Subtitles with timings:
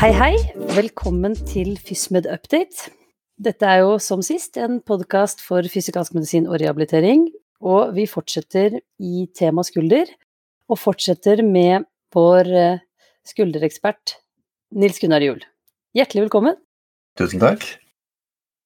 [0.00, 0.36] Hei, hei.
[0.72, 2.88] Velkommen til FysMed Update.
[3.36, 7.26] Dette er jo som sist en podkast for fysikalsk medisin og rehabilitering,
[7.60, 10.08] og vi fortsetter i tema skulder,
[10.72, 11.84] og fortsetter med
[12.16, 12.80] vår eh,
[13.28, 14.14] skulderekspert
[14.80, 15.44] Nils Gunnar Juel.
[15.92, 16.56] Hjertelig velkommen.
[17.20, 17.66] Tusen takk.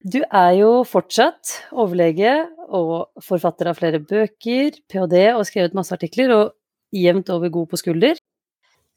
[0.06, 5.26] Du er jo fortsatt overlege og forfatter av flere bøker, ph.d.
[5.34, 6.54] og skrevet masse artikler, og
[6.94, 8.22] jevnt over god på skulder.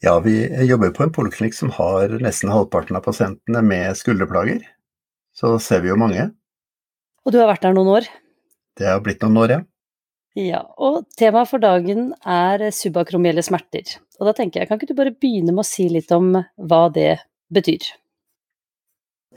[0.06, 4.62] Ja, vi jobber på en poliklinikk som har nesten halvparten av pasientene med skulderplager.
[5.34, 6.30] Så ser vi jo mange.
[7.26, 8.10] Og du har vært der noen år?
[8.78, 9.64] Det har blitt noen år, ja.
[10.38, 13.96] Ja, og temaet for dagen er subakromielle smerter.
[14.20, 16.84] Og da tenker jeg, kan ikke du bare begynne med å si litt om hva
[16.94, 17.16] det
[17.54, 17.88] betyr?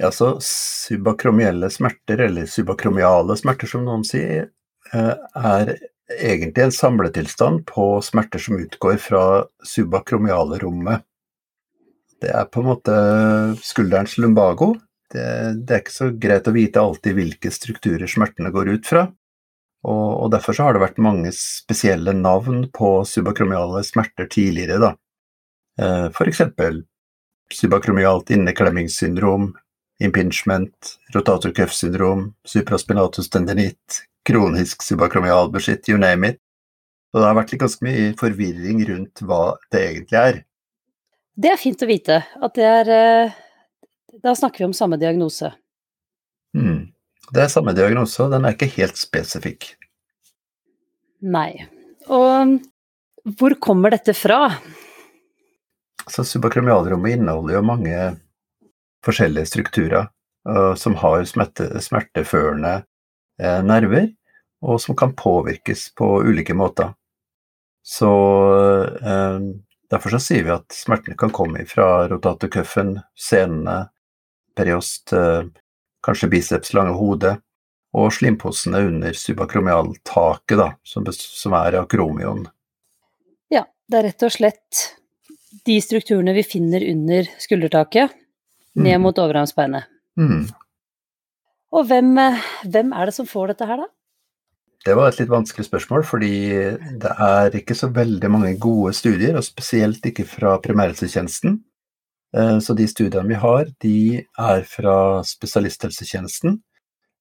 [0.00, 4.50] Ja, så subakromielle smerter, eller subakromiale smerter som noen sier,
[4.92, 5.72] eh, er
[6.18, 11.04] egentlig en samletilstand på smerter som utgår fra subakromiale rommet.
[12.20, 12.96] Det er på en måte
[13.64, 14.74] skulderens lumbago.
[15.10, 15.24] Det,
[15.64, 19.06] det, er ikke så greit å vite alltid hvilke strukturer smertene går ut fra.
[19.88, 24.78] Og, og Derfor har det vært mange spesielle navn på subakromiale smerter tidligere.
[24.82, 24.92] da.
[25.80, 26.42] Eh, F.eks.
[27.54, 29.54] subakromialt inneklemmingssyndrom,
[30.04, 36.40] impingement, rotatorcuff-syndrom, supraspinatus tendinitt, kronisk subakromial bullshit, you name it.
[37.10, 40.40] Og det har vært ganske mye forvirring rundt hva det egentlig er.
[41.40, 43.36] Det er fint å vite at det er eh,
[44.20, 45.52] Da snakker vi om samme diagnose.
[46.56, 46.90] Mm.
[47.30, 49.70] Det er samme diagnose, og den er ikke helt spesifikk.
[51.22, 51.68] Nei.
[52.10, 52.58] Og
[53.38, 54.48] hvor kommer dette fra?
[56.10, 57.96] Så Subakromialrommet inneholder jo mange
[59.06, 60.08] forskjellige strukturer
[60.48, 62.80] uh, som har smerte, smerteførende
[63.64, 64.10] nerver,
[64.60, 66.92] og som kan påvirkes på ulike måter.
[67.86, 68.10] Så
[69.00, 69.40] uh,
[69.90, 73.88] Derfor så sier vi at smertene kan komme fra rotatorcuffen, senene,
[74.54, 75.10] periost,
[76.06, 77.32] kanskje biceps, lange hode,
[77.90, 82.44] og slimposene under subakromialtaket, da, som, som er akromion.
[83.50, 84.84] Ja, det er rett og slett
[85.66, 88.14] de strukturene vi finner under skuldertaket,
[88.78, 89.02] ned Mm.
[89.02, 89.90] mot overarmsbeinet.
[90.14, 90.46] Mm.
[91.72, 93.86] Og hvem, eh, hvem er det som får dette her, da?
[94.84, 96.32] Det var et litt vanskelig spørsmål, fordi
[97.02, 101.60] det er ikke så veldig mange gode studier, og spesielt ikke fra primærhelsetjenesten.
[102.34, 106.60] Eh, Så de studiene vi har, de er fra spesialisthelsetjenesten.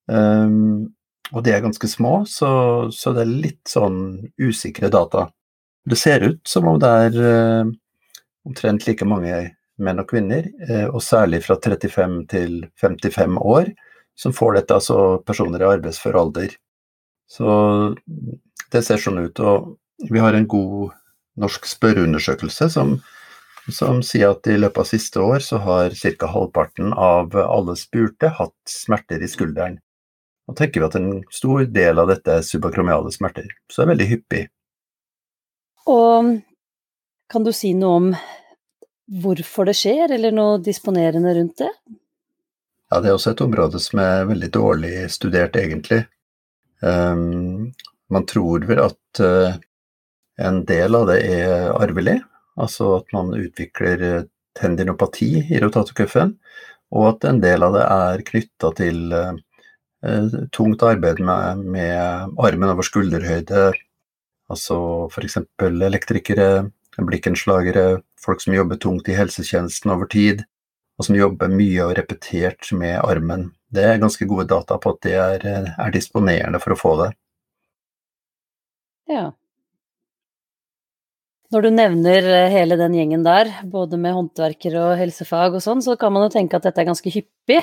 [0.08, 0.94] Um,
[1.32, 5.28] Og de er ganske små, så, så det er litt sånn usikre data.
[5.86, 7.70] Det ser ut som om det er eh,
[8.44, 13.70] omtrent like mange menn og kvinner, eh, og særlig fra 35 til 55 år,
[14.20, 16.52] som får dette, altså personer i arbeidsfør alder.
[17.30, 17.48] Så
[18.72, 19.40] det ser sånn ut.
[19.40, 20.92] Og vi har en god
[21.40, 22.98] norsk spørreundersøkelse som,
[23.72, 26.28] som sier at i løpet av siste år så har ca.
[26.34, 29.78] halvparten av alle spurte hatt smerter i skulderen.
[30.48, 33.92] Nå tenker vi at en stor del av dette er subakromiale smerter, så det er
[33.94, 34.44] veldig hyppig.
[35.90, 36.36] Og
[37.30, 38.08] kan du si noe om
[39.22, 41.70] hvorfor det skjer, eller noe disponerende rundt det?
[42.90, 46.02] Ja, det er også et område som er veldig dårlig studert, egentlig.
[46.82, 47.70] Um,
[48.10, 49.54] man tror vel at uh,
[50.42, 52.16] en del av det er arvelig,
[52.60, 56.32] altså at man utvikler eh, tendinopati i rotatorcuffen,
[56.96, 59.36] og at en del av det er knytta til uh,
[60.56, 63.70] tungt arbeid med, med armen over skulderhøyde,
[64.50, 64.80] altså
[65.12, 65.42] f.eks.
[65.60, 70.42] elektrikere, blikkenslagere, folk som jobber tungt i helsetjenesten over tid,
[71.00, 73.48] og som jobber mye og repetert med armen.
[73.72, 77.10] Det er ganske gode data på at det er, er disponerende for å få det.
[79.08, 79.30] Ja.
[81.50, 85.80] Når du nevner eh, hele den gjengen der, både med håndverkere og helsefag og sånn,
[85.82, 87.62] så kan man jo tenke at dette er ganske hyppig.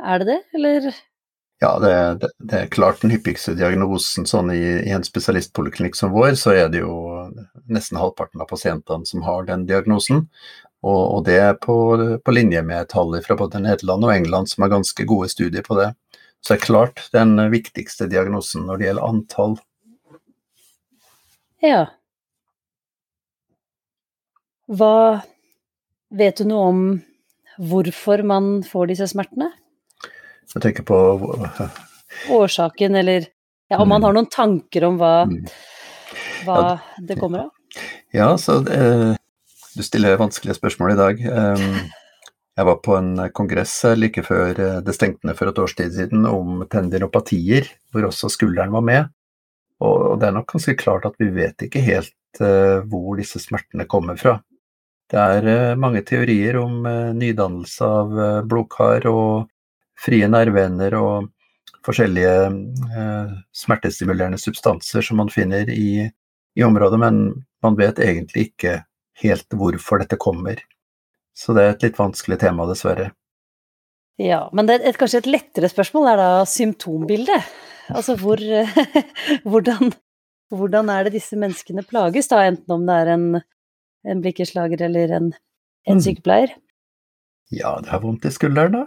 [0.00, 0.88] Er det det, eller?
[1.62, 1.92] Ja, det,
[2.24, 6.56] det, det er klart den hyppigste diagnosen sånn i, i en spesialistpoliklinikk som vår, så
[6.56, 6.96] er det jo
[7.70, 10.24] nesten halvparten av pasientene som har den diagnosen.
[10.82, 11.76] Og, og det er på,
[12.24, 15.78] på, linje med tall fra både Nederland og England som har ganske gode studier på
[15.78, 15.92] det.
[16.42, 19.54] Så det er klart den viktigste diagnosen når det gjelder antall.
[21.62, 21.84] Ja.
[24.72, 24.94] Hva
[26.12, 26.80] Vet du noe om
[27.56, 29.46] hvorfor man får disse smertene?
[30.52, 30.98] Jeg tenker på
[32.36, 33.24] Årsaken, eller
[33.72, 35.46] ja, om man har noen tanker om hva, Mm.
[36.44, 37.50] hva det kommer av?
[38.12, 39.16] Ja, så det,
[39.76, 41.24] du stiller vanskelige spørsmål i dag.
[42.52, 45.94] Jeg var på en kongress like før eh, det stengte ned for et års tid
[45.94, 49.12] siden om tendinopatier, hvor også skulderen var med.
[49.82, 53.88] Og det er nok ganske klart at vi vet ikke helt uh, hvor disse smertene
[53.90, 54.36] kommer fra.
[55.12, 59.50] Det er eh, mange teorier om eh, nydannelse av eh, blodkar og
[60.00, 61.28] frie nerveender og
[61.82, 62.32] forskjellige
[63.58, 66.06] smertestimulerende substanser som man finner i,
[66.54, 67.16] i området, men
[67.62, 68.76] man vet egentlig ikke
[69.20, 70.62] helt hvorfor dette kommer.
[71.36, 73.10] Så det er et litt vanskelig tema, dessverre.
[74.20, 77.52] Ja, men det, et, kanskje et lettere spørsmål er da symptombildet.
[77.92, 78.40] Altså hvor,
[79.48, 79.92] hvordan,
[80.52, 83.28] hvordan, er det disse menneskene plages, da, enten om det er en,
[84.08, 85.30] en blikkeslager eller en,
[85.88, 86.04] en mm.
[86.04, 86.54] sykepleier?
[87.52, 88.84] Ja, det er vondt i skulderen, da.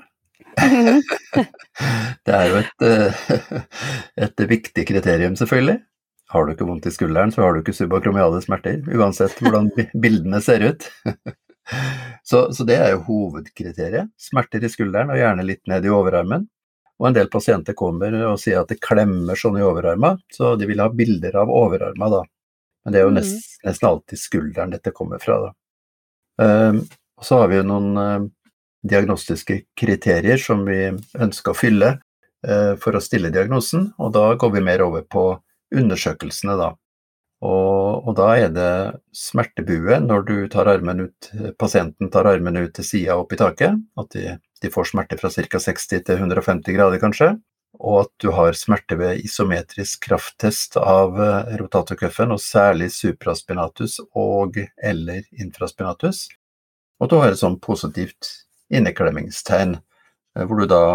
[2.25, 3.27] det er jo et, eh,
[4.25, 5.80] et, viktig kriterium, selvfølgelig.
[6.33, 10.42] Har du ikke vondt i skulderen, så har du ikke subakromiale smerter, uansett hvordan bildene
[10.42, 10.88] ser ut.
[12.22, 14.12] Så, så, det er jo hovedkriteriet.
[14.22, 16.44] Smerter i skulderen og gjerne litt ned i overarmen.
[17.01, 20.68] Og en del pasienter kommer og sier at det klemmer sånn i overarmen, så de
[20.69, 22.22] vil ha bilder av overarmen da.
[22.86, 23.18] Men det er jo mm.
[23.18, 25.51] nest, nesten alltid skulderen dette kommer fra, da.
[26.45, 26.83] Um,
[27.22, 28.25] så har vi jo noen uh,
[28.86, 34.54] diagnostiske kriterier som vi ønsker å fylle uh, for å stille diagnosen, og da går
[34.57, 35.27] vi mer over på
[35.73, 36.73] undersøkelsene, da.
[37.45, 38.69] Og, og, da er det
[39.15, 41.29] smertebue når du tar armen ut,
[41.59, 43.81] pasienten tar armen ut til sida opp i taket.
[44.00, 45.62] At de, de får smerte fra ca.
[45.67, 47.35] 60 til 150 grader, kanskje.
[47.75, 54.62] Og at du har smerte ved isometrisk krafttest av eh, rotatorcuffen, og særlig supraspinatus og
[54.79, 56.29] eller infraspinatus.
[57.03, 58.31] Og du har et sånn positivt
[58.71, 60.85] inneklemmingstegn, eh, hvor du da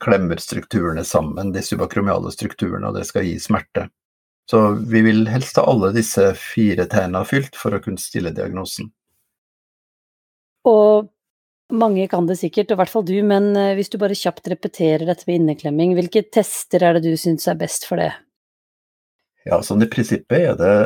[0.00, 3.88] klemmer strukturene sammen, de subakromiale strukturene, og det skal gi smerte.
[4.50, 8.88] Så vi vil helst ha alle disse fire tegna fylt for å kunne stille diagnosen.
[10.68, 11.10] Og
[11.72, 14.48] mange kan det sikkert, og i hvert fall du, men eh, hvis du bare kjapt
[14.48, 18.14] repeterer dette med inneklemming, hvilke tester er det du syns er best for det?
[19.44, 20.76] Ja, sånn i prinsippet er det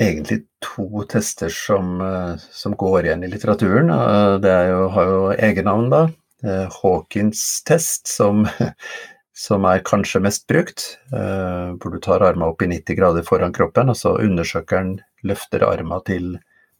[0.00, 3.94] egentlig to tester som, eh, som går igjen i litteraturen.
[4.42, 6.02] Det jo, har jo egennavn, da.
[6.42, 8.46] Hawkins test, som
[9.40, 10.82] som er kanskje mest brukt,
[11.16, 15.64] eh, hvor du tar armene opp i 90 grader foran kroppen, og så undersøkeren løfter
[15.64, 16.26] armene til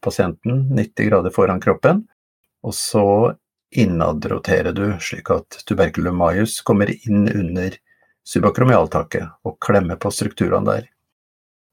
[0.05, 2.03] pasienten 90 grader foran kroppen,
[2.61, 3.05] og så
[3.71, 7.77] innadroterer du slik at tuberculum maius kommer inn under
[8.27, 10.89] subakromialtaket og klemmer på strukturene der.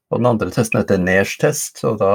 [0.09, 2.13] Og den andre testen heter Ners test, og da,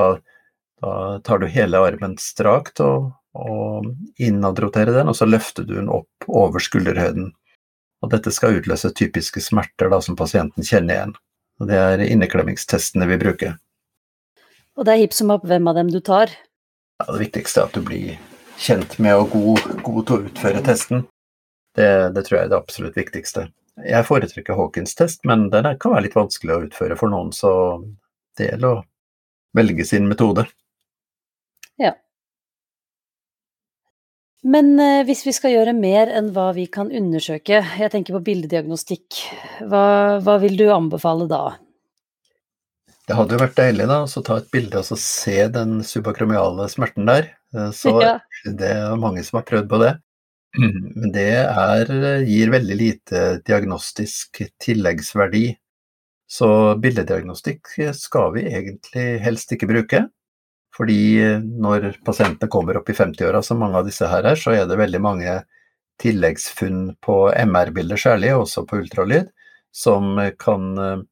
[0.82, 3.90] da, tar du hele armen strakt og, og
[4.22, 7.32] innadrotere den, og så løfter du den opp over skulderhøyden.
[8.04, 11.14] Og dette skal utløse typiske smerter da, som pasienten kjenner igjen.
[11.62, 13.56] Og det er inneklemmingstestene vi bruker.
[14.74, 16.32] Og det er hipp som opp hvem av dem du tar?
[17.00, 18.16] Ja, det viktigste er at du blir
[18.60, 21.04] kjent med og god, god til å utføre testen.
[21.74, 23.48] Det, det, tror jeg er det absolutt viktigste.
[23.82, 27.50] Jeg foretrekker Hawkins test, men den kan være litt vanskelig å utføre for noen, så
[28.38, 28.84] det gjelder å
[29.58, 30.46] velge sin metode.
[31.82, 31.96] Ja.
[34.44, 38.24] Men eh, hvis vi skal gjøre mer enn hva vi kan undersøke, jeg tenker på
[38.26, 39.22] bildediagnostikk,
[39.70, 39.84] hva,
[40.20, 41.44] hva vil du anbefale da?
[43.04, 47.08] Det hadde jo vært deilig da, å ta et bilde og se den subakromiale smerten
[47.08, 47.30] der.
[47.56, 48.18] Eh, så ja.
[48.44, 49.94] Det er mange som har prøvd på det.
[50.60, 51.94] Men det er,
[52.28, 55.46] gir veldig lite diagnostisk tilleggsverdi.
[56.34, 56.48] Så
[56.80, 60.04] bildediagnostikk skal vi egentlig helst ikke bruke.
[60.74, 64.54] Fordi eh, når pasientene kommer opp i 50-åra, som mange av disse her er, så
[64.54, 65.40] er det veldig mange
[66.02, 69.28] tilleggsfunn på MR-bilder særlig, og også på ultralyd,
[69.74, 71.04] som kan eh,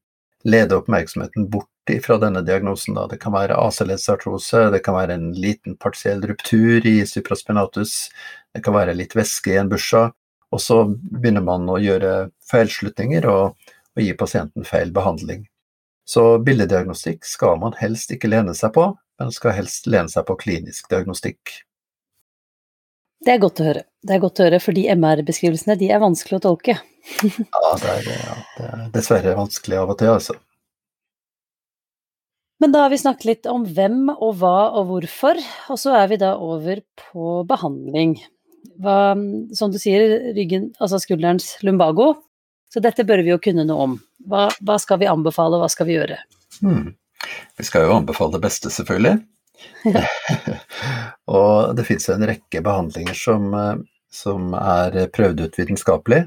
[0.43, 1.69] lede oppmerksomheten bort
[2.03, 2.95] fra denne diagnosen.
[3.11, 8.09] Det kan være AC-leddsartrose, det kan være en liten partiell ruptur i supraspinatus,
[8.55, 10.09] det kan være litt væske i en busha,
[10.53, 13.57] og så begynner man å gjøre feilslutninger og,
[13.95, 15.47] og gi pasienten feil behandling.
[16.07, 20.37] Så bildediagnostikk skal man helst ikke lene seg på, men skal helst lene seg på
[20.39, 21.59] klinisk diagnostikk.
[23.23, 23.83] Det er godt å høre.
[24.03, 26.75] Det er godt å høre, for de MR-beskrivelsene de er vanskelig å tolke.
[27.23, 30.35] ja, det er, ja, det er dessverre vanskelig av og til, altså.
[32.63, 35.39] Men da har vi snakket litt om hvem og hva og hvorfor,
[35.71, 38.17] og så er vi da over på behandling.
[38.83, 39.15] Hva,
[39.55, 42.13] som du sier, ryggen, altså skulderens lumbago,
[42.71, 43.95] så dette bør vi jo kunne noe om.
[44.27, 46.19] Hva, hva skal vi anbefale, og hva skal vi gjøre?
[46.61, 46.93] Hmm.
[47.57, 49.21] Vi skal jo anbefale det beste, selvfølgelig.
[51.37, 53.75] og det fins en rekke behandlinger som, eh,
[54.13, 56.23] som, er prøvd ut vitenskapelig.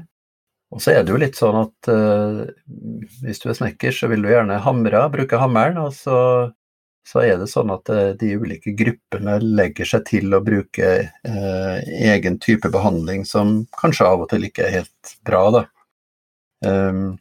[0.73, 2.41] Og så er det jo litt sånn at uh,
[3.23, 5.79] hvis du er snekker, så vil du gjerne hamre, bruke hammeren.
[5.79, 6.17] Og så,
[7.07, 11.77] så er det sånn at uh, de ulike gruppene legger seg til å bruke uh,
[12.11, 15.63] egen type behandling som kanskje av og til ikke er helt bra, da.
[16.67, 17.15] Um,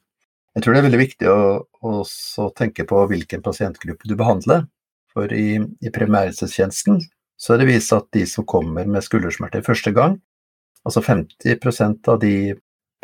[0.56, 1.40] jeg tror det er veldig viktig å
[1.84, 4.64] også tenke på hvilken pasientgruppe du behandler.
[5.12, 7.02] For i, i primærhelsetjenesten
[7.36, 10.16] så er det vist at de som kommer med skuldersmerter første gang,
[10.88, 12.54] altså 50% av de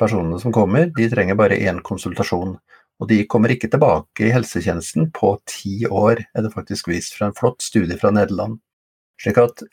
[0.00, 2.56] personene som kommer, de trenger bare én konsultasjon.
[3.02, 7.28] Og de kommer ikke tilbake i helsetjenesten på ti år, er det faktisk vist fra
[7.28, 8.60] en flott studie fra Nederland.
[9.20, 9.64] Slik at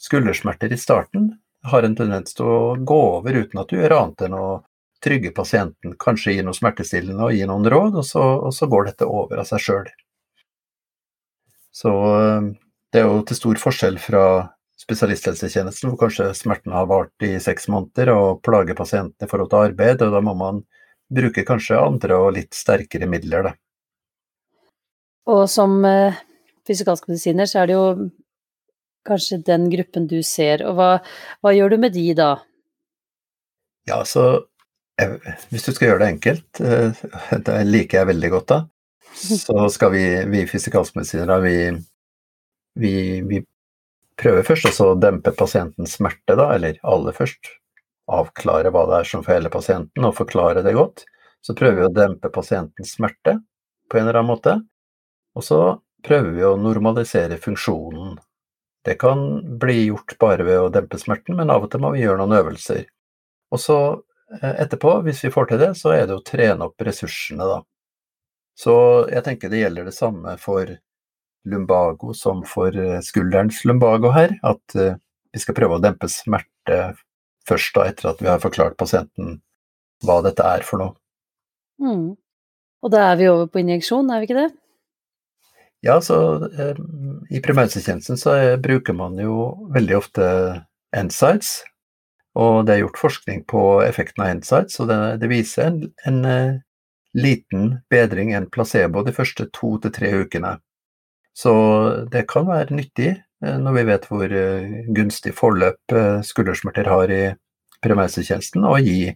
[0.00, 1.34] skuldersmerter i starten
[1.66, 4.46] har en tendens til å gå over uten at du gjør annet enn å
[5.06, 8.90] trygge pasienten, kanskje gi noe smertestillende og gi noen råd, og så, og så går
[8.90, 9.88] dette over av seg sjøl.
[11.76, 11.92] Så
[12.92, 14.22] det er jo til stor forskjell fra
[14.80, 19.70] spesialisthelsetjenesten, hvor kanskje smerten har vart i seks måneder og plager pasienten i forhold til
[19.70, 20.62] arbeid, og da må man
[21.12, 23.54] bruke kanskje andre og litt sterkere midler, da.
[25.32, 26.18] Og som eh,
[26.68, 27.86] fysikalsk medisiner, så er det jo
[29.06, 30.90] kanskje den gruppen du ser, og hva,
[31.42, 32.30] hva gjør du med de da?
[33.86, 34.46] Ja, så
[35.50, 37.04] hvis du skal gjøre det enkelt, eh,
[37.44, 38.62] det liker jeg veldig godt da,
[39.16, 41.58] så skal vi, vi fysikalskmedisinere, vi
[42.76, 43.40] vi, vi
[44.20, 47.52] prøver først å dempe pasientens smerte, da, eller aller først
[48.12, 51.06] avklare hva det er som feiler pasienten, og forklare det godt.
[51.44, 53.38] Så prøver vi å dempe pasientens smerte
[53.90, 54.56] på en eller annen måte.
[55.36, 55.60] Og så
[56.06, 58.16] prøver vi å normalisere funksjonen.
[58.86, 59.24] Det kan
[59.58, 62.38] bli gjort bare ved å dempe smerten, men av og til må vi gjøre noen
[62.38, 62.84] øvelser.
[63.54, 63.78] Og så
[64.42, 67.60] etterpå, hvis vi får til det, så er det å trene opp ressursene, da.
[68.56, 68.74] Så
[69.12, 70.70] jeg tenker det gjelder det samme for
[71.46, 74.34] lumbago som for eh, skulderens lumbago her.
[74.46, 74.96] At eh,
[75.32, 76.78] vi skal prøve å dempe smerte
[77.46, 79.40] først da, etter at vi har forklart pasienten
[80.04, 80.96] hva dette er for noe.
[81.82, 82.16] Mm.
[82.84, 84.50] Og da er vi over på injeksjon, er vi ikke det?
[85.84, 86.18] Ja, så
[86.48, 86.78] eh,
[87.30, 90.26] i primærhelsetjenesten så eh, bruker man jo veldig ofte
[90.96, 91.58] NSIDES.
[92.36, 95.78] Og det er gjort forskning på effekten av NSIDES, og det, det viser en,
[96.08, 96.58] en uh,
[97.16, 100.56] liten bedring enn placebo de første to til tre ukene.
[101.36, 101.52] Så
[102.12, 107.12] det kan være nyttig eh, når vi vet hvor eh, gunstig forløp eh, skuldersmerter har
[107.12, 107.22] i
[107.84, 109.12] primærhelsetjenesten, å gi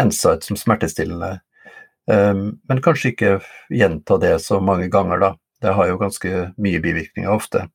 [0.00, 1.42] Insight som smertestillende.
[2.08, 3.32] Men kanskje ikke
[3.68, 5.28] gjenta det så mange ganger, da.
[5.60, 6.30] Det har jo ganske
[6.64, 7.66] mye bivirkninger ofte.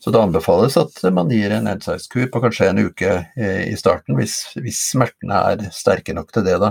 [0.00, 4.38] Så det anbefales at man gir en NSAID-kur på kanskje en uke i starten, hvis,
[4.56, 6.70] hvis smertene er sterke nok til det, da.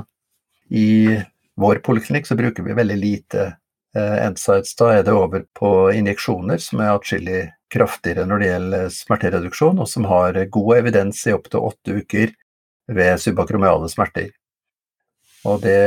[0.74, 1.20] I
[1.60, 3.52] vår poliklinikk så bruker vi veldig lite
[3.98, 7.40] Ensides, da er det over på injeksjoner, som er atskillig
[7.74, 12.36] kraftigere når det gjelder smertereduksjon, og som har god evidens i opptil åtte uker
[12.90, 14.30] ved subakromiale smerter.
[15.48, 15.80] Og det,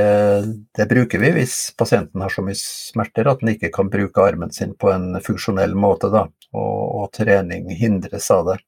[0.73, 4.53] det, bruker vi hvis pasienten har så mye smerter at den ikke kan bruke armen
[4.55, 6.25] sin på en funksjonell måte, da,
[6.57, 8.59] og, og trening hindres av det.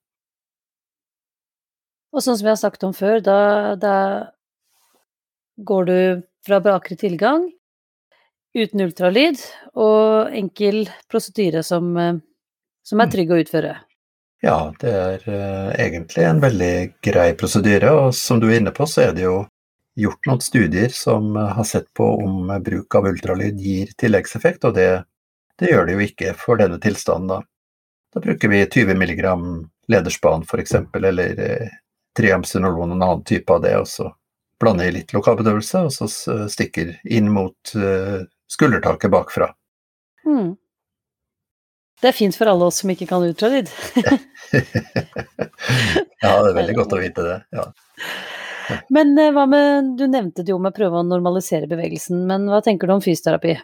[2.15, 3.39] Og sånn som vi har sagt om før, da,
[3.81, 3.97] da
[5.57, 5.99] går du
[6.47, 7.49] fra bakre tilgang
[8.55, 9.41] uten ultralyd,
[9.75, 12.21] og enkel prosedyre som, eh,
[12.87, 13.15] som, er mm.
[13.17, 13.73] trygg å utføre.
[14.45, 18.87] Ja, det er uh, egentlig en veldig grei prosedyre, og som du er inne på,
[18.87, 19.39] så er det jo
[19.97, 25.05] gjort noen studier som har sett på om bruk av ultralyd gir tilleggseffekt, og det,
[25.61, 27.31] det gjør det jo ikke for denne tilstanden.
[27.31, 27.41] Da,
[28.15, 29.23] da bruker vi 20 mg
[29.93, 31.69] lederspan f.eks., eller eh,
[32.17, 34.11] triamcinolon, en annen type av det, og så
[34.61, 36.09] blander i litt lokalbedøvelse, og så
[36.51, 39.51] stikker inn mot eh, skuldertaket bakfra.
[40.27, 40.55] Mm.
[42.01, 43.71] Det er fint for alle oss som ikke kan ultralyd.
[46.23, 47.39] ja, det er veldig godt å vite det.
[47.55, 47.69] ja.
[48.95, 52.49] Men eh, hva med, du nevnte det jo med å prøve å normalisere bevegelsen, men
[52.51, 53.57] hva tenker du om fysioterapi?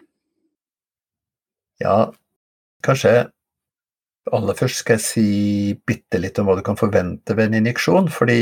[1.81, 2.11] Ja,
[2.85, 3.31] kanskje
[4.31, 5.25] aller først skal jeg si
[5.87, 8.37] bitte litt om hva du kan forvente ved en injeksjon, fordi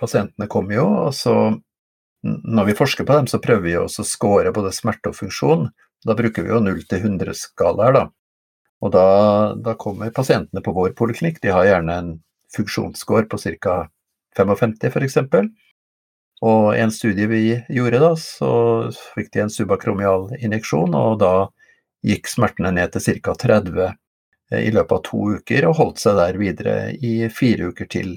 [0.00, 1.36] pasientene kommer jo, og så
[2.22, 5.66] når vi forsker på dem, så prøver vi også å score både smerte og funksjon.
[6.06, 8.04] Da bruker vi jo 0 til 100-skalaer, da.
[8.82, 9.06] Og da,
[9.58, 12.12] da, kommer pasientene på vår poliklinikk, de har gjerne en
[12.54, 13.76] funksjonsscore på ca.
[14.38, 15.18] 55 f.eks.
[16.42, 18.52] Og en studie vi gjorde da, så
[19.14, 21.34] fikk de en subakromial injeksjon, og da
[22.02, 23.36] gikk smertene ned til ca.
[23.38, 23.94] 30 eh,
[24.58, 28.16] i løpet av to uker, og holdt seg der videre i fire uker til.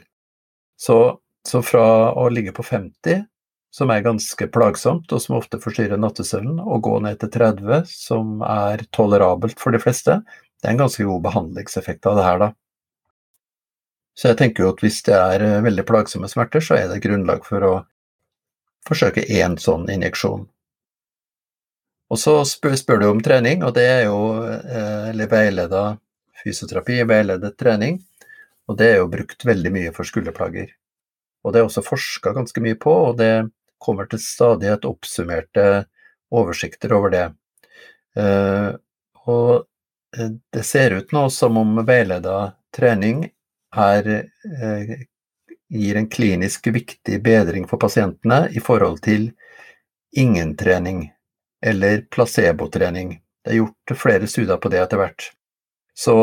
[0.81, 0.97] Så,
[1.45, 1.85] så fra
[2.17, 3.27] å ligge på 50
[3.75, 8.39] som er ganske plagsomt, og som ofte forstyrrer nattesøvnen, og gå ned til 30, som
[8.47, 10.21] er tolerabelt for de fleste,
[10.61, 12.53] det er en ganske god behandlingseffekt av det her, da.
[14.15, 17.01] Så jeg tenker jo at hvis det er eh, veldig plagsomme smerter, så er det
[17.03, 17.73] grunnlag for å
[18.87, 20.45] forsøke én sånn injeksjon.
[22.13, 25.85] Og så spør, du om trening, og det er jo eh, eller veileda
[26.43, 27.97] fysioterapi, veiledet trening,
[28.69, 30.69] og det er jo brukt veldig mye for skulderplager.
[31.45, 33.47] Og det er også forska ganske mye på, og det
[33.81, 35.85] kommer til stadighet oppsummerte
[36.33, 37.25] oversikter over det.
[38.21, 38.69] Eh,
[39.25, 39.51] og
[40.17, 43.25] eh, det ser ut nå som om veileda trening
[43.75, 44.09] er,
[45.69, 49.31] gir en klinisk viktig bedring for pasientene i forhold til
[50.15, 51.07] ingen trening
[51.65, 53.17] eller placebotrening.
[53.43, 55.31] Det er gjort flere studier på det etter hvert.
[55.97, 56.15] Så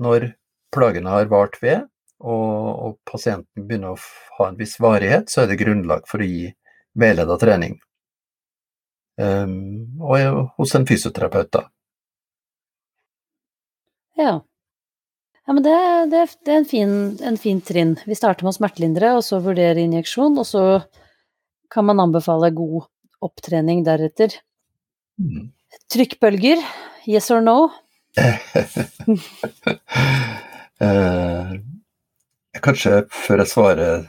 [0.00, 0.32] når
[0.74, 1.86] plagene har vart ved,
[2.20, 4.00] og, pasienten begynner å
[4.38, 6.50] ha en viss varighet, så er det grunnlag for å gi
[7.00, 7.78] veileda trening.
[9.20, 11.64] Um, og hos en fysioterapeut, da.
[14.20, 14.34] Ja.
[15.50, 15.78] Ja men det,
[16.12, 16.90] det, det er en fin,
[17.26, 17.96] en fin, trinn.
[18.06, 20.62] Vi starter med å smertelindre, og så vurdere injeksjon, og så
[21.74, 22.86] kan man anbefale god
[23.26, 24.30] opptrening deretter.
[25.18, 25.50] Mm.
[25.90, 26.62] Trykkbølger,
[27.10, 27.56] yes or no?
[30.86, 31.50] eh,
[32.62, 34.06] kanskje før jeg svarer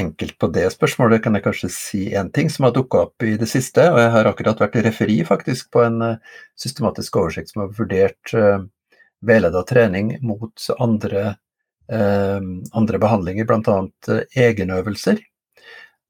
[0.00, 3.36] enkelt på det spørsmålet, kan jeg kanskje si en ting som har dukka opp i
[3.36, 3.90] det siste.
[3.92, 6.18] og Jeg har akkurat vært referi faktisk på en uh,
[6.56, 8.64] systematisk oversikt som har vurdert uh,
[9.26, 11.34] veileda trening mot andre,
[11.92, 12.40] eh,
[12.72, 13.76] andre behandlinger, bl.a.
[14.08, 15.20] Uh, egenøvelser.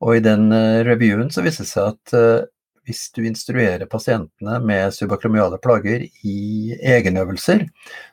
[0.01, 0.49] Og i den
[0.87, 2.47] reviewen så viser det seg at
[2.89, 7.67] hvis du instruerer pasientene med subakromiale plager i egenøvelser,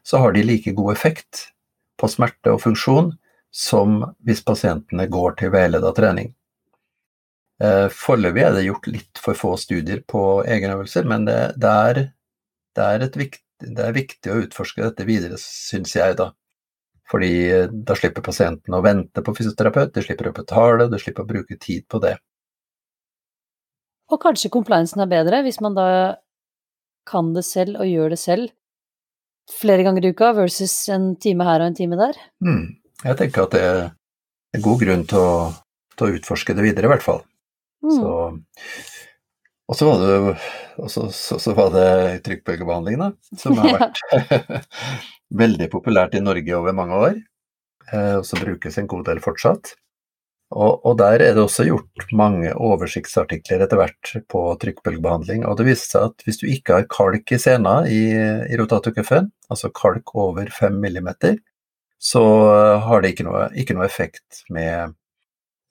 [0.03, 1.45] så har de like god effekt
[1.97, 3.13] på smerte og funksjon
[3.53, 6.33] som hvis pasientene går til veileda trening.
[7.63, 12.01] Eh, foreløpig er det gjort litt for få studier på egenøvelser, men det, det, er,
[12.77, 16.31] det, er, vikt, det er, viktig å utforske dette videre, syns jeg, da.
[17.07, 21.25] Fordi eh, da slipper pasienten å vente på fysioterapeut, de slipper å betale, de slipper
[21.25, 22.17] å bruke tid på det.
[24.11, 25.87] Og kanskje compliancen er bedre hvis man da
[27.07, 28.53] kan det selv og gjør det selv
[29.51, 32.19] flere ganger i uka versus en time her og en time der?
[32.43, 32.77] Mm.
[33.03, 35.33] Jeg tenker at det er god grunn til å,
[35.95, 37.21] til å utforske det videre, i hvert fall.
[37.85, 37.93] Mm.
[37.93, 38.13] Så,
[39.67, 40.35] og så var det,
[40.89, 41.87] så, så, så var det
[42.27, 43.09] trykkbølgebehandling, da,
[43.39, 44.03] som har vært
[45.43, 47.19] veldig populært i Norge over mange år,
[47.91, 49.75] eh, og som brukes en god del fortsatt.
[50.55, 55.43] Og, og, der er det også gjort mange oversiktsartikler etter hvert på trykkbølgebehandling.
[55.43, 57.99] Og det viste seg at hvis du ikke har kalk i sena i,
[58.47, 61.35] i rotatokuffen, altså kalk over 5 millimeter,
[61.99, 62.23] så
[62.85, 64.95] har det ikke noe, ikke noe effekt med,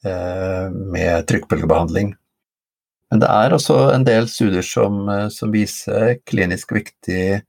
[0.05, 2.13] eh, med, trykkbølgebehandling.
[3.11, 7.43] Men det er også en del studier som, som viser klinisk viktig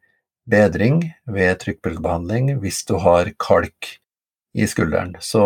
[0.47, 3.97] bedring ved trykkbølgebehandling hvis du har kalk
[4.57, 5.15] i skulderen.
[5.19, 5.43] Så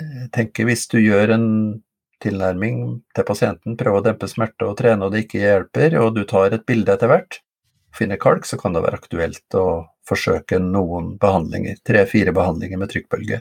[0.00, 1.48] jeg tenker hvis du gjør en
[2.24, 2.82] tilnærming
[3.14, 6.54] til pasienten, prøver å dempe smerte og trene og det ikke hjelper, og du tar
[6.56, 7.40] et bilde etter hvert,
[7.94, 13.40] finner kalk, så kan det være aktuelt å forsøke noen behandlinger, tre-fire behandlinger med trykkbølge.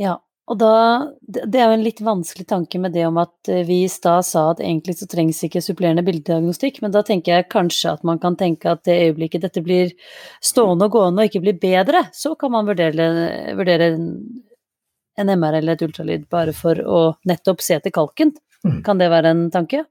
[0.00, 0.74] Ja, og da
[1.24, 4.26] Det er jo en litt vanskelig tanke med det om at eh, vi i stad
[4.28, 8.20] sa at egentlig så trengs ikke supplerende bildediagnostikk, men da tenker jeg kanskje at man
[8.20, 9.94] kan tenke at det øyeblikket dette blir
[10.44, 13.08] stående og gående og ikke blir bedre, så kan man vurdere,
[13.56, 13.94] vurdere
[15.16, 18.34] en MR eller et ultralyd bare for å nettopp se til kalken.
[18.64, 18.80] Mm.
[18.84, 19.84] Kan det være en tanke?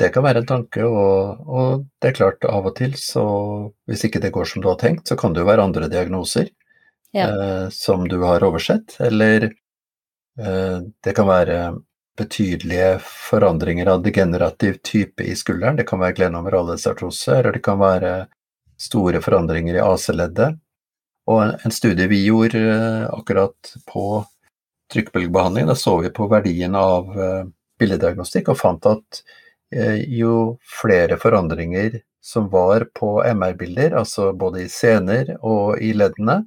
[0.00, 3.24] Det kan være en tanke, og, og, det er klart av og til så
[3.90, 6.48] hvis ikke det går som du har tenkt, så kan det jo være andre diagnoser
[7.12, 7.26] ja.
[7.26, 9.50] eh, som du har oversett, eller
[10.40, 11.56] det kan være
[12.20, 15.76] betydelige forandringer av degenerativ type i skulderen.
[15.76, 18.12] Det kan være glenomorales artrose, eller det kan være
[18.80, 20.58] store forandringer i AC-leddet.
[21.30, 24.04] Og en studie vi gjorde eh, akkurat på
[24.92, 27.44] trykkbølgebehandling, da så vi på verdien av eh,
[27.80, 29.24] billeddiagnostikk og fant at
[30.10, 36.40] jo flere forandringer som var på MR-bilder, altså både i sener og i leddene,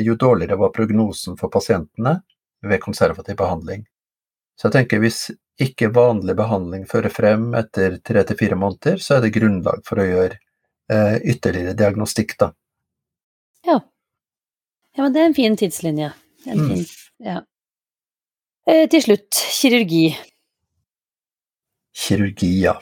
[0.00, 2.14] jo dårligere var prognosen for pasientene,
[2.70, 3.86] ved konservativ behandling.
[4.56, 5.26] Så jeg tenker hvis
[5.62, 10.00] ikke vanlig behandling fører frem etter tre til fire måneder, så er det grunnlag for
[10.00, 12.50] å gjøre eh, ytterligere diagnostikk, da.
[13.66, 13.80] Ja.
[14.96, 16.12] Ja, men det er en fin tidslinje.
[16.46, 16.68] En mm.
[16.70, 16.84] fin,
[17.24, 17.40] ja.
[18.68, 20.06] Eh, til slutt, kirurgi.
[21.96, 22.76] Kirurgi, ja.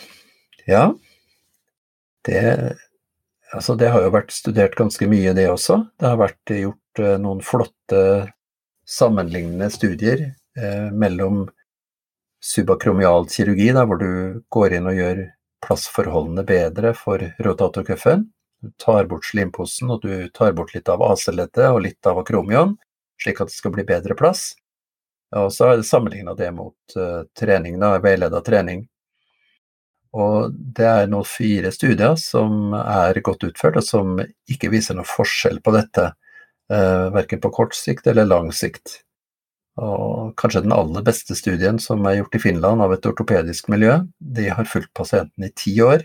[0.66, 0.88] Ja.
[2.24, 2.40] Det,
[3.52, 5.82] altså det har jo vært studert ganske mye, det også.
[6.00, 8.00] Det har vært gjort eh, noen flotte
[8.86, 10.20] sammenlignende studier
[10.58, 11.48] eh, mellom
[12.44, 15.22] subakromial kirurgi, der hvor du går inn og gjør
[15.64, 18.26] plassforholdene bedre for rotatorcuffen.
[18.60, 22.76] Du tar bort slimposen, og du tar bort litt av AC-leddet og litt av akromion,
[23.20, 24.52] slik at det skal bli bedre plass.
[25.34, 28.84] Og så har jeg sammenligna det mot uh, trening, da, veileda trening.
[30.14, 34.20] Og det er nå fire studier som er godt utført, og som
[34.50, 36.23] ikke viser noen forskjell på dette eh,
[36.68, 39.05] verken på kort sikt eller lang sikt.
[39.81, 43.98] Og kanskje den aller beste studien som er gjort i Finland av et ortopedisk miljø,
[44.18, 46.05] de har fulgt pasienten i ti år,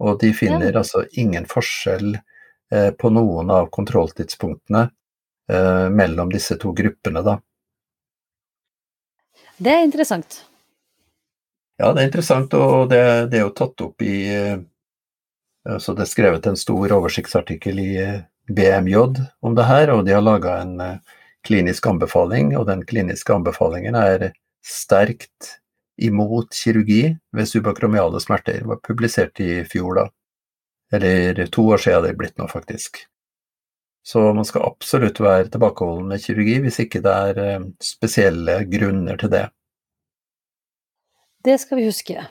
[0.00, 0.78] og de finner ja.
[0.80, 7.38] altså ingen forskjell eh, på noen av kontrolltidspunktene eh, mellom disse to gruppene, da.
[9.60, 10.40] Det er interessant.
[11.76, 14.56] Ja, det er interessant, og det, det er jo tatt opp i eh,
[15.80, 18.96] så Det er skrevet en stor oversiktsartikkel i eh, BMJ
[19.40, 20.98] om det her, og de har laga en eh,
[21.46, 24.30] klinisk anbefaling, og den kliniske anbefalingen er
[24.64, 25.58] sterkt
[26.00, 28.60] imot kirurgi ved subakromiale smerter.
[28.60, 30.06] Det var publisert i fjor, da.
[30.92, 33.04] Eller to år siden det er blitt nå, faktisk.
[34.04, 39.20] Så man skal absolutt være tilbakeholden med kirurgi hvis ikke det er eh, spesielle grunner
[39.20, 39.46] til det.
[41.44, 42.26] Det skal vi huske.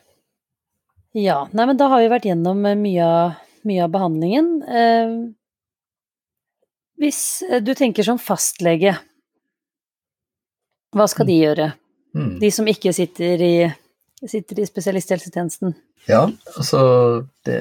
[1.14, 4.52] Ja, nei, men da har vi vært gjennom eh, mye av, mye av behandlingen.
[6.94, 7.22] Eh, hvis
[7.62, 8.96] du tenker som fastlege,
[10.94, 11.44] hva skal de mm.
[11.44, 11.72] gjøre?
[12.14, 12.36] Mm.
[12.40, 13.56] De som ikke sitter i,
[14.22, 15.74] sitter i spesialisthelsetjenesten?
[16.06, 16.28] Ja,
[16.58, 16.84] altså
[17.48, 17.58] det,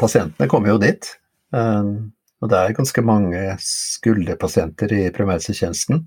[0.00, 1.06] Pasientene kommer jo dit.
[1.52, 6.02] Um, og det er ganske mange skulderpasienter i primærhelsetjenesten.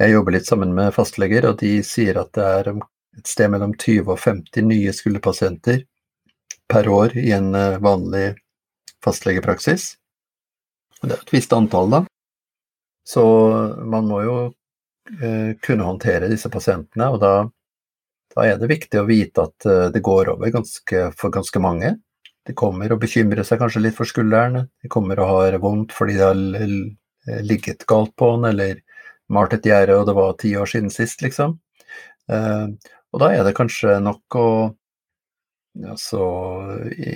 [0.00, 3.74] Jeg jobber litt sammen med fastleger, og de sier at det er et sted mellom
[3.76, 5.82] 20 og 50 nye skulderpasienter
[6.70, 8.30] per år i en eh, vanlig
[9.04, 9.96] fastlegepraksis.
[11.00, 12.00] Det er et visst antall, da.
[13.06, 13.22] Så
[13.88, 14.36] man må jo
[15.22, 17.32] eh, kunne håndtere disse pasientene, og da,
[18.34, 21.94] da, er det viktig å vite at eh, det går over ganske, for ganske mange.
[22.46, 24.66] De kommer og bekymrer seg kanskje litt for skulderen.
[24.82, 28.80] De kommer og har vondt fordi de har ligget galt på den, eller
[29.30, 31.58] malt et gjerde og det var ti år siden sist, liksom.
[32.30, 32.66] Eh,
[33.10, 34.48] og da er det kanskje nok å
[35.90, 36.22] altså,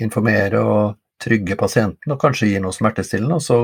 [0.01, 0.85] informere og
[1.25, 3.59] trygge pasienten, og kanskje gi noe smertestillende, og så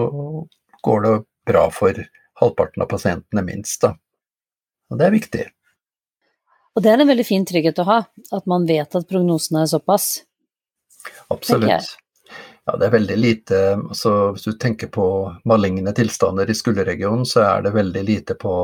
[0.86, 1.14] går det
[1.50, 1.96] bra for
[2.40, 3.82] halvparten av pasientene, minst.
[3.84, 3.94] da.
[4.90, 5.46] Og det er viktig.
[6.74, 7.98] Og det er en veldig fin trygghet å ha,
[8.32, 10.22] at man vet at prognosene er såpass.
[11.32, 11.96] Absolutt.
[12.68, 15.04] Ja, det er veldig lite altså Hvis du tenker på
[15.48, 18.54] maligne tilstander i skulderregionen, så er det veldig lite på,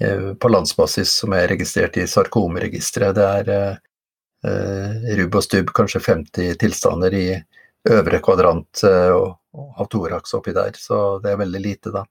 [0.00, 3.18] eh, på landsbasis som er registrert i sarkomregisteret.
[3.18, 3.52] Det er
[4.46, 7.26] eh, rubb og stubb kanskje 50 tilstander i
[7.90, 9.14] øvre kvadrant eh,
[9.78, 12.04] av thorax oppi der, så det er veldig lite, da.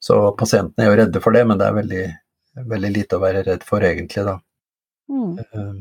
[0.00, 2.04] Så pasientene er jo redde for det, men det er veldig,
[2.72, 4.36] veldig lite å være redd for egentlig, da.
[5.10, 5.36] Mm.
[5.40, 5.76] Eh,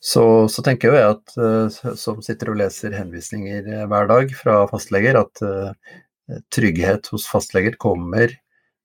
[0.00, 5.18] så, så, tenker jeg at uh, som sitter og leser henvisninger hver dag fra fastleger,
[5.20, 5.42] at
[6.54, 8.32] trygghet hos fastleger kommer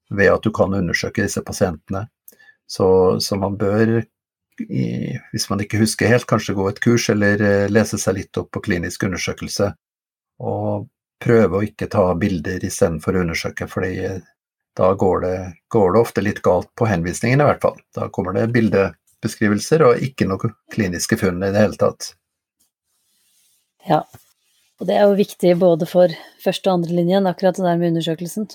[0.09, 2.05] ved at du kan undersøke disse pasientene.
[2.67, 2.87] Så,
[3.21, 4.01] så man bør,
[4.61, 8.51] i, hvis man ikke husker helt, kanskje gå et kurs eller lese seg litt opp
[8.55, 9.71] på klinisk undersøkelse.
[10.45, 10.87] Og
[11.23, 13.87] prøve å ikke ta bilder istedenfor å undersøke, for
[14.75, 15.37] da går det,
[15.71, 17.79] går det ofte litt galt på henvisningen i hvert fall.
[17.95, 22.11] Da kommer det bildebeskrivelser og ikke noen kliniske funn i det hele tatt.
[23.87, 24.01] Ja,
[24.79, 26.11] og det er jo viktig både for
[26.43, 28.49] første og andre linjen, akkurat det der med undersøkelsen.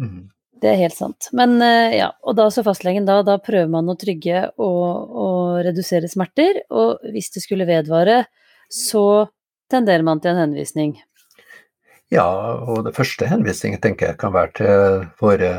[0.00, 0.30] Mm.
[0.60, 1.30] Det er helt sant.
[1.36, 5.60] Men eh, ja, og da så fastlegen da, da prøver man å trygge og, og
[5.64, 8.24] redusere smerter, og hvis det skulle vedvare,
[8.70, 9.30] så
[9.72, 10.98] tenderer man til en henvisning.
[12.10, 12.26] Ja,
[12.66, 15.52] og det første henvisningen tenker jeg kan være til våre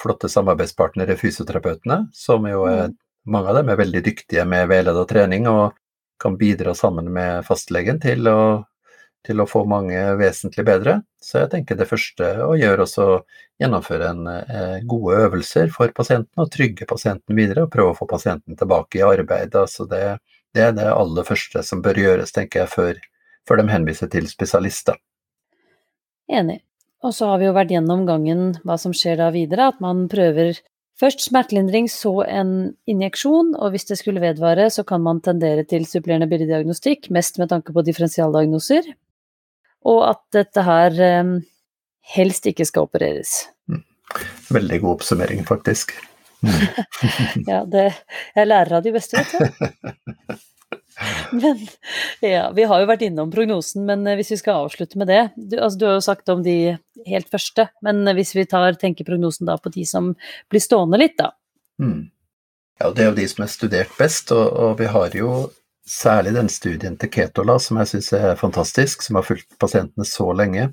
[0.00, 2.98] flotte samarbeidspartnere, fysioterapeutene, som jo er mm.
[3.30, 5.74] Mange av dem er veldig dyktige med veileda trening og
[6.22, 8.38] kan bidra sammen med fastlegen til å,
[9.26, 11.00] til å, få mange vesentlig bedre.
[11.20, 13.06] Så jeg tenker det første å gjøre også
[13.60, 18.08] gjennomføre en, eh, gode øvelser for pasienten og trygge pasienten videre og prøve å få
[18.08, 19.54] pasienten tilbake i arbeid.
[19.54, 20.18] Altså det,
[20.54, 23.04] det, er det aller første som bør gjøres, tenker jeg, før,
[23.48, 24.96] før de henviser til spesialister.
[26.30, 26.62] Enig.
[27.04, 30.06] Og så har vi jo vært gjennom gangen hva som skjer da videre, at man
[30.08, 30.60] prøver
[31.00, 35.86] Først smertelindring, så en injeksjon, og hvis det skulle vedvare, så kan man tendere til
[35.88, 38.90] supplerende billeddiagnostikk, mest med tanke på differensialdiagnoser,
[39.88, 41.32] og at dette her eh,
[42.16, 43.48] helst ikke skal opereres.
[43.70, 43.84] Mm.
[44.50, 45.94] Veldig god oppsummering, faktisk.
[46.42, 46.54] Mm.
[47.50, 47.90] ja, det,
[48.36, 50.38] jeg lærer av de beste, vet du.
[51.32, 51.66] Men
[52.20, 55.20] ja, vi har jo vært innom prognosen, men eh, hvis vi skal avslutte med det
[55.36, 58.76] Du, altså, du har jo sagt om de helt første, men eh, hvis vi tar,
[58.80, 60.12] tenker prognosen da på de som
[60.52, 61.30] blir stående litt, da.
[61.80, 62.10] Mm.
[62.80, 65.30] Ja, det er jo de som er studert best, og, og vi har jo
[65.90, 70.30] særlig den studien til Ketola som jeg syns er fantastisk, som har fulgt pasientene så
[70.36, 70.70] lenge.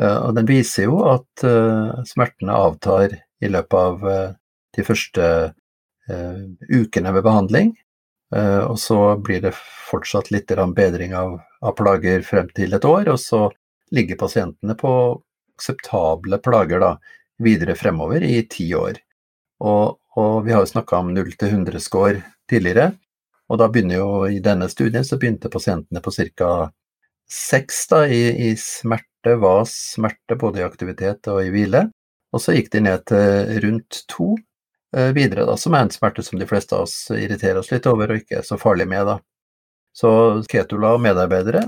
[0.00, 1.44] Eh, og den viser jo at
[2.08, 4.34] smertene avtar i løpet av
[4.74, 5.26] de første
[6.04, 7.70] ukene ved behandling,
[8.34, 9.54] Eh, og så blir det
[9.90, 11.38] fortsatt litt bedring av,
[11.76, 13.48] plager frem til et år, og så
[13.94, 14.90] ligger pasientene på
[15.54, 16.96] akseptable plager da,
[17.38, 18.98] videre fremover i ti år.
[19.60, 22.92] Og, og vi har jo snakka om 0 til 100 score tidligere,
[23.54, 26.48] og da begynner jo i denne studien så begynte pasientene på ca.
[27.30, 31.86] 6 da, i, i smerte, vas, smerte både i aktivitet og i hvile.
[32.34, 34.34] Og så gikk de ned til rundt to
[34.96, 37.86] eh, videre, da, som er en smerte som de fleste av oss irriterer oss litt
[37.88, 39.06] over og ikke er så farlig med.
[39.08, 39.16] da.
[39.94, 40.10] Så
[40.50, 41.64] Ketula og medarbeidere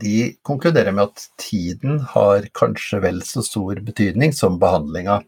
[0.00, 5.20] de konkluderer med at tiden har kanskje vel så stor betydning som behandlinga.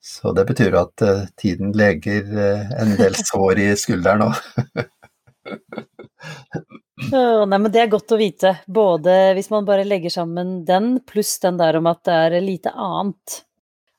[0.00, 4.40] Så det betyr at uh, tiden leger uh, en del sår i skulderen òg.
[7.12, 8.54] oh, nei, men det er godt å vite.
[8.66, 12.72] Både hvis man bare legger sammen den, pluss den der om at det er lite
[12.74, 13.40] annet.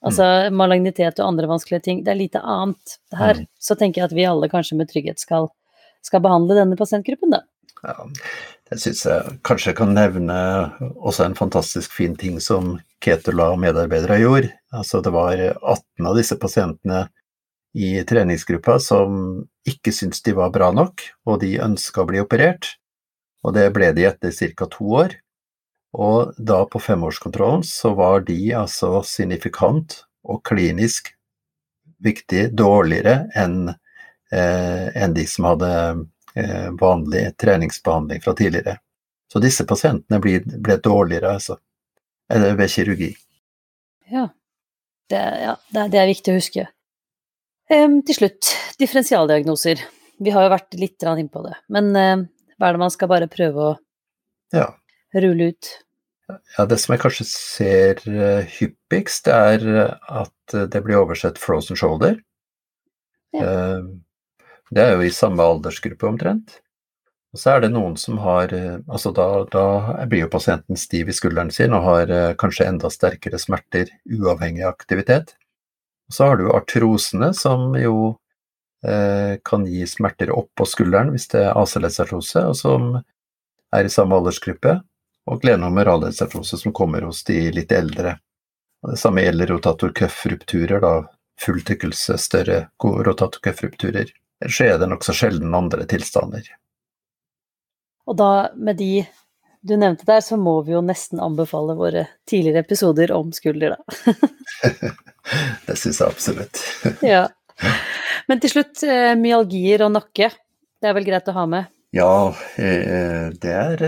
[0.02, 0.58] Altså mm.
[0.58, 2.04] malignitet og andre vanskelige ting.
[2.06, 3.42] Det er lite annet her.
[3.42, 3.50] Mm.
[3.62, 5.52] Så tenker jeg at vi alle kanskje med trygghet skal,
[6.06, 7.44] skal behandle denne pasientgruppen, da.
[7.82, 8.06] Ja,
[8.72, 10.36] jeg syns jeg kanskje kan nevne
[11.02, 14.52] også en fantastisk fin ting som Ketula og medarbeidere gjorde.
[14.72, 17.02] Altså det var 18 av disse pasientene
[17.74, 22.74] i treningsgruppa som ikke syntes de var bra nok, og de ønska å bli operert.
[23.46, 24.68] Og det ble de etter ca.
[24.70, 25.16] to år.
[25.92, 31.12] Og da på femårskontrollen så var de altså signifikant og klinisk
[32.02, 35.72] viktig dårligere enn eh, en de som hadde
[36.34, 38.78] Eh, vanlig treningsbehandling fra tidligere.
[39.34, 41.58] Så disse pasientene ble, ble dårligere altså,
[42.30, 43.10] ved kirurgi.
[44.12, 44.30] Ja.
[45.12, 46.70] Det, ja, det er viktig å huske.
[47.72, 48.50] Um, til slutt,
[48.82, 49.80] differensialdiagnoser.
[50.22, 52.26] Vi har jo vært litt innpå det, men uh,
[52.60, 53.72] hva er det man skal bare prøve å
[54.56, 54.68] ja.
[55.16, 55.72] rulle ut?
[56.58, 59.64] Ja, Det som jeg kanskje ser uh, hyppigst, er
[59.96, 62.20] at det blir oversett frozen shoulder.
[63.36, 63.48] Ja.
[63.48, 66.60] Uh, det er jo i samme aldersgruppe omtrent.
[67.32, 69.66] Og så er det noen som har eh, Altså da, da
[70.10, 74.66] blir jo pasienten stiv i skulderen sin og har eh, kanskje enda sterkere smerter uavhengig
[74.66, 75.36] av aktivitet.
[76.12, 78.18] Og så har du artrosene, som jo
[78.84, 82.90] eh, kan gi smerter oppå skulderen hvis det er ACLS-artrose, og som
[83.72, 84.82] er i samme aldersgruppe.
[85.32, 88.18] Og glenomoralesartrose som kommer hos de litt eldre.
[88.84, 90.92] Og det samme gjelder rotator cuff-rupturer, da
[91.40, 94.12] full tykkelse, større rotator cuff-rupturer.
[94.44, 96.44] Ellers er det nokså sjelden andre tilstander.
[98.04, 99.06] Og da, med de
[99.62, 104.16] du nevnte der, så må vi jo nesten anbefale våre tidligere episoder om skulder, da.
[105.68, 106.64] det syns jeg absolutt.
[107.14, 107.28] ja.
[108.30, 110.32] Men til slutt, eh, myalgier og nakke.
[110.82, 111.70] Det er vel greit å ha med?
[111.94, 113.82] Ja, eh, det er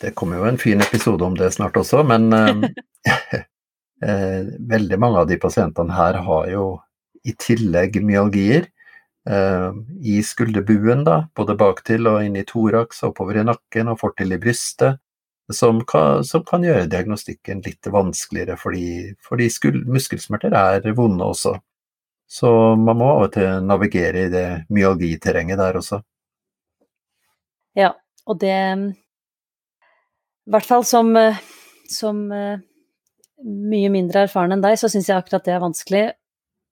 [0.00, 2.28] Det kommer jo en fin episode om det snart også, men
[4.04, 4.40] eh,
[4.74, 6.66] veldig mange av de pasientene her har jo
[7.24, 8.68] i tillegg myalgier.
[9.24, 9.70] Eh,
[10.04, 14.40] i skulderbuen, da, både baktil og inn i thorax, oppover i nakken og fortil i
[14.42, 15.00] brystet,
[15.52, 19.48] som kan, som kan gjøre diagnostikken litt vanskeligere, fordi, fordi
[19.84, 21.54] muskelsmerter er vonde også.
[22.30, 26.00] Så man må av og til navigere i det myalgiterrenget der også.
[27.76, 27.92] Ja,
[28.24, 31.12] og det I hvert fall som,
[31.90, 32.24] som
[33.44, 36.04] mye mindre erfaren enn deg, så syns jeg akkurat det er vanskelig.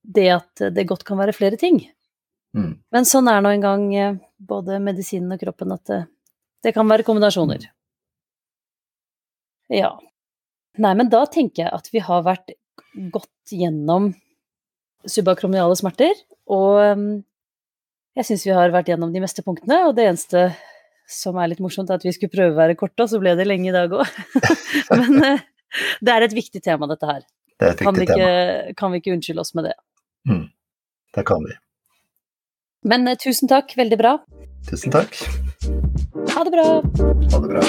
[0.02, 1.84] Det at det godt kan være flere ting.
[2.56, 2.72] Mm.
[2.92, 6.00] Men sånn er nå en gang eh, både medisinen og kroppen at det,
[6.64, 7.68] det kan være kombinasjoner.
[9.72, 9.92] Ja.
[10.80, 12.54] Nei, men da tenker jeg at vi har vært
[13.12, 14.12] godt gjennom
[15.08, 16.16] subakromiale smerter,
[16.52, 17.06] og um,
[18.16, 20.50] jeg syns vi har vært gjennom de meste punktene, og det eneste
[21.12, 23.34] som er litt morsomt, er at vi skulle prøve å være korte, og så ble
[23.36, 24.20] det lenge i dag òg.
[25.00, 25.44] men uh,
[26.04, 27.24] det er et viktig tema, dette her.
[27.58, 28.76] Det er et viktig kan vi ikke, tema.
[28.78, 29.76] Kan vi ikke unnskylde oss med det?
[30.28, 30.46] Mm.
[31.16, 31.56] Det kan vi.
[32.88, 34.16] Men eh, tusen takk, veldig bra.
[34.70, 35.16] Tusen takk.
[36.34, 36.68] Ha det bra.
[36.82, 37.66] Ha det bra.